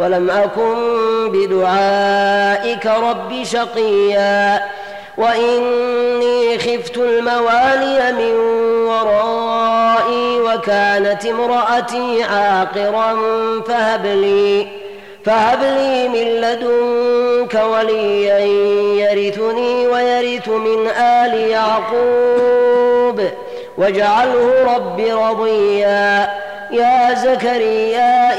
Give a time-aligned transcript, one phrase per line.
[0.00, 0.74] ولم أكن
[1.32, 4.62] بدعائك رب شقيا.
[5.18, 8.34] وإني خفت الموالي من
[8.86, 13.16] ورائي وكانت امرأتي عاقرا
[13.68, 14.66] فهب لي
[15.24, 23.20] فهب لي من لدنك وليا يرثني ويرث من آل يعقوب
[23.78, 26.28] واجعله رب رضيا.
[26.70, 28.38] يا زكريا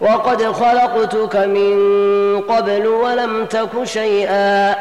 [0.00, 1.78] وقد خلقتك من
[2.40, 4.74] قبل ولم تك شيئا.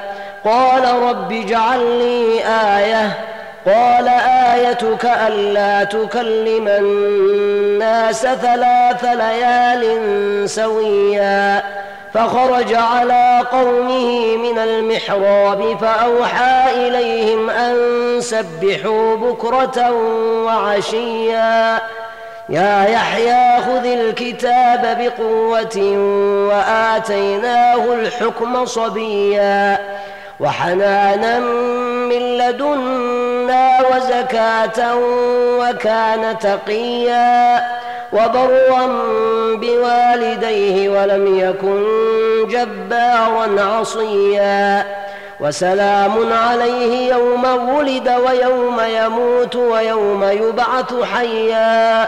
[0.46, 2.44] قال رب اجعل لي
[2.78, 3.18] آية.
[3.66, 4.08] قال
[4.54, 11.64] آيتك ألا تكلم الناس ثلاث ليال سويا.
[12.14, 17.76] فخرج على قومه من المحراب فأوحى إليهم أن
[18.20, 19.92] سبحوا بكرة
[20.46, 21.82] وعشيا.
[22.50, 25.98] يا يحيى خذ الكتاب بقوة
[26.50, 29.78] وآتيناه الحكم صبيا
[30.40, 31.40] وحنانا
[32.10, 34.96] من لدنا وزكاة
[35.60, 37.62] وكان تقيا
[38.14, 38.88] وبرا
[39.56, 41.84] بوالديه ولم يكن
[42.48, 44.86] جبارا عصيا
[45.40, 52.08] وسلام عليه يوم ولد ويوم يموت ويوم يبعث حيا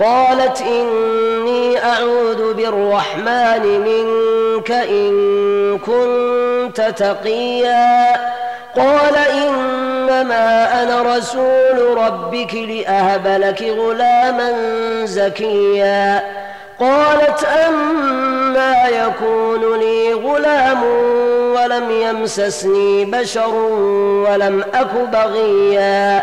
[0.00, 8.16] قالت إني أعوذ بالرحمن منك إن كنت تقيا.
[8.76, 14.52] قال إنما أنا رسول ربك لأهب لك غلاما
[15.04, 16.22] زكيا.
[16.80, 20.84] قالت أما يكون لي غلام
[21.54, 23.54] ولم يمسسني بشر
[24.28, 26.22] ولم أك بغيا.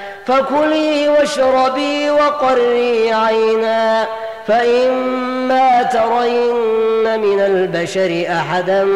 [0.25, 4.07] فكلي واشربي وقري عينا
[4.47, 8.87] فإما ترين من البشر أحدا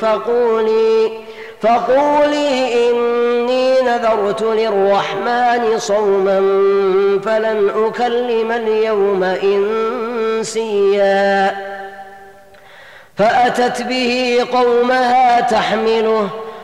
[0.00, 1.10] فقولي
[1.60, 6.38] فقولي إني نذرت للرحمن صوما
[7.24, 9.24] فلن أكلم اليوم
[10.42, 11.56] إنسيا.
[13.16, 16.28] فأتت به قومها تحمله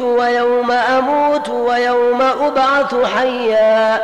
[0.00, 4.02] ويوم أموت ويوم أبعث حيا.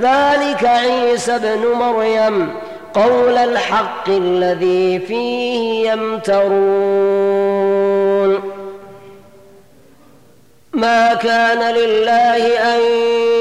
[0.00, 2.54] ذلك عيسى ابن مريم
[2.94, 7.36] قول الحق الذي فيه يمترون.
[10.72, 12.80] ما كان لله أن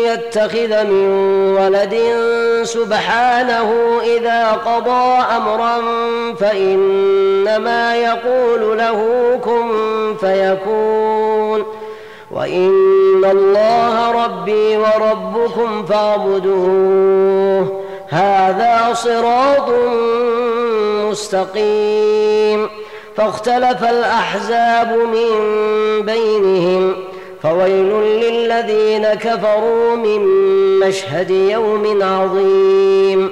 [0.06, 1.04] يتخذ من
[1.60, 1.96] ولد
[2.64, 5.82] سبحانه إذا قضى أمرا
[6.40, 9.00] فإنما يقول له
[9.44, 9.72] كن
[10.20, 11.75] فيكون.
[12.36, 17.82] وإن الله ربي وربكم فاعبدوه.
[18.08, 19.70] هذا صراط
[21.10, 22.70] مستقيم.
[23.18, 25.32] فاختلف الأحزاب من
[26.02, 26.94] بينهم
[27.44, 30.22] فويل للذين كفروا من
[30.80, 33.32] مشهد يوم عظيم.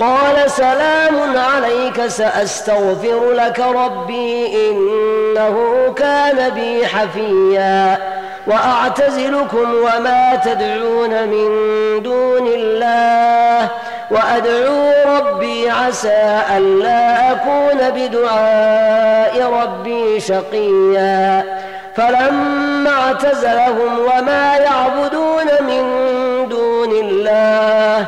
[0.00, 5.56] قال سلام عليك سأستغفر لك ربي إنه
[5.96, 7.98] كان بي حفيا.
[8.46, 11.48] وأعتزلكم وما تدعون من
[12.02, 13.68] دون الله.
[14.10, 21.44] وأدعو ربي عسى الا أكون بدعاء ربي شقيا.
[21.96, 25.84] فلما اعتزلهم وما يعبدون من
[26.48, 28.06] دون الله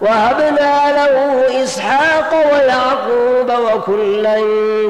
[0.00, 4.36] وهبنا له إسحاق ويعقوب وكلا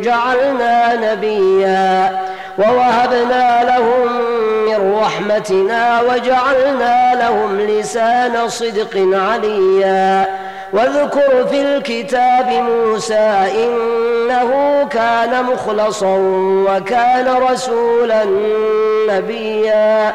[0.01, 2.19] جعلنا نبيا
[2.59, 4.23] ووهبنا لهم
[4.67, 10.27] من رحمتنا وجعلنا لهم لسان صدق عليا.
[10.73, 14.51] واذكر في الكتاب موسى إنه
[14.91, 16.17] كان مخلصا
[16.69, 18.25] وكان رسولا
[19.09, 20.15] نبيا.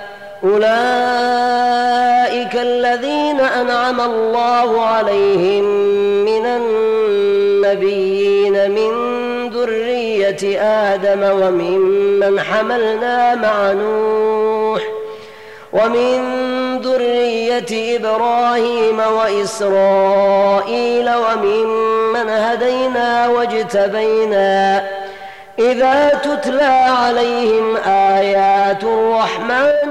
[0.43, 0.65] أولئك
[2.55, 5.63] الذين أنعم الله عليهم
[6.25, 8.91] من النبيين من
[9.49, 14.81] ذرية آدم وممن حملنا مع نوح
[15.73, 16.21] ومن
[16.81, 24.83] ذرية إبراهيم وإسرائيل وممن هدينا واجتبينا
[25.59, 29.90] إذا تتلى عليهم آيات الرحمن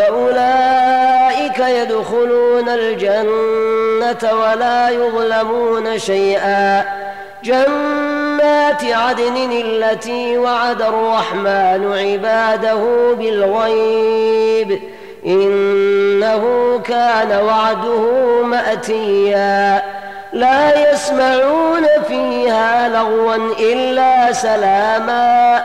[0.00, 6.84] فأولئك يدخلون الجنة ولا يظلمون شيئا.
[7.44, 14.80] جنات عدن التي وعد الرحمن عباده بالغيب.
[15.26, 16.44] إنه
[16.84, 18.02] كان وعده
[18.42, 19.82] مأتيا.
[20.32, 25.64] لا يسمعون فيها لغوا إلا سلاما.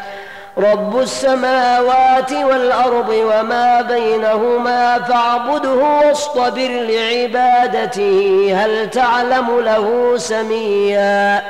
[0.57, 11.41] رب السماوات والأرض وما بينهما فاعبده واصطبر لعبادته هل تعلم له سميا؟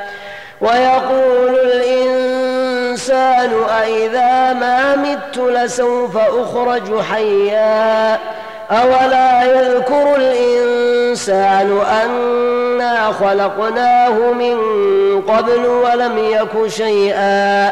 [0.61, 8.19] ويقول الإنسان أإذا ما مت لسوف أخرج حيا
[8.71, 14.57] أولا يذكر الإنسان أنا خلقناه من
[15.21, 17.71] قبل ولم يك شيئا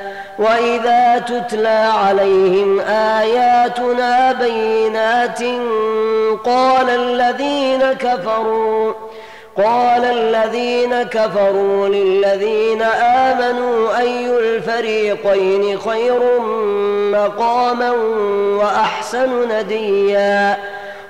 [0.41, 2.79] وإذا تتلى عليهم
[3.19, 5.39] آياتنا بينات
[6.45, 8.93] قال الذين كفروا
[9.57, 16.19] قال الذين كفروا للذين آمنوا أي الفريقين خير
[17.11, 17.91] مقاما
[18.61, 20.57] وأحسن نديا؟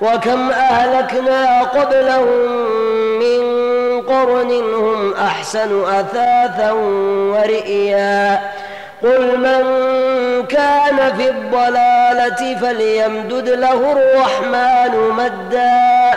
[0.01, 2.51] وكم أهلكنا قبلهم
[3.19, 3.41] من
[4.01, 6.71] قرن هم أحسن أثاثا
[7.31, 8.41] ورئيا؟
[9.03, 9.63] قل من
[10.45, 16.11] كان في الضلالة فليمدد له الرحمن مدا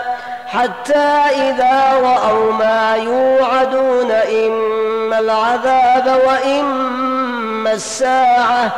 [0.47, 8.71] حتى إذا رأوا ما يوعدون إما العذاب وإما الساعة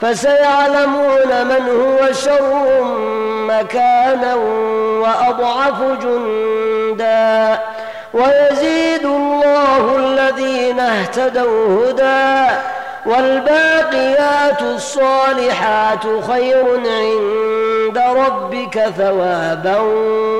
[0.00, 2.82] فسيعلمون من هو شر
[3.48, 4.34] مكانا
[5.00, 7.58] وأضعف جندا
[8.14, 12.54] ويزيد الله الذين اهتدوا هدى
[13.06, 19.78] والباقيات الصالحات خير عند ربك ثوابا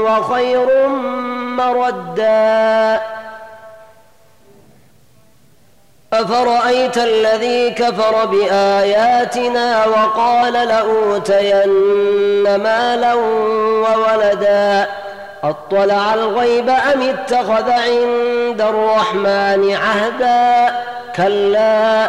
[0.06, 0.88] وخير
[1.59, 3.00] مردا.
[6.12, 11.66] أفرأيت الذي كفر بآياتنا وقال لأوتين
[12.56, 13.14] مالا
[13.85, 14.87] وولدا؟
[15.44, 20.75] أطلع الغيب أم اتخذ عند الرحمن عهدا؟
[21.16, 22.09] كلا.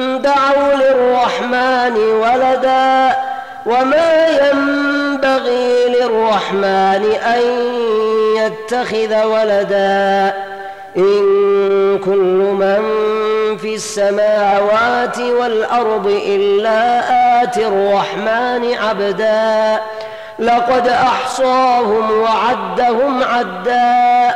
[0.21, 3.15] دعوا للرحمن ولدا
[3.65, 7.41] وما ينبغي للرحمن أن
[8.37, 10.33] يتخذ ولدا
[10.97, 12.81] إن كل من
[13.57, 16.99] في السماوات والأرض إلا
[17.43, 19.81] آتي الرحمن عبدا
[20.39, 24.35] لقد أحصاهم وعدهم عدا